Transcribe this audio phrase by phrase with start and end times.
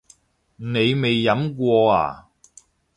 [0.55, 2.25] 你未飲過呀？